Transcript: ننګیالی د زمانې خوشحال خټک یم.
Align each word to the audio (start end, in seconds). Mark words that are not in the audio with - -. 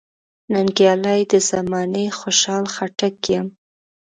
ننګیالی 0.53 1.21
د 1.31 1.33
زمانې 1.49 2.05
خوشحال 2.19 2.65
خټک 2.75 3.15
یم. 3.33 3.47